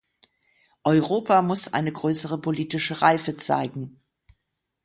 Europa 0.83 1.43
muss 1.43 1.73
eine 1.73 1.91
größere 1.91 2.39
politische 2.41 3.03
Reife 3.03 3.35
zeigen. 3.35 4.01